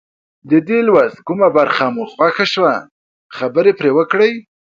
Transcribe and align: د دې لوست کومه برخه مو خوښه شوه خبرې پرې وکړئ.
د 0.49 0.51
دې 0.67 0.79
لوست 0.87 1.17
کومه 1.27 1.47
برخه 1.57 1.85
مو 1.93 2.03
خوښه 2.13 2.45
شوه 2.53 2.73
خبرې 3.37 3.71
پرې 3.79 3.89
وکړئ. 3.97 4.31